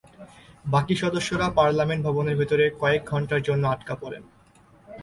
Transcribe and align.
বাকি 0.65 0.95
সদস্যরা 0.95 1.47
পার্লামেন্ট 1.49 2.01
ভবনের 2.05 2.35
ভেতরে 2.37 2.65
কয়েক 2.79 3.01
ঘণ্টার 3.05 3.41
জন্য 3.41 3.63
আটকা 3.67 3.95
পড়েন। 3.95 4.23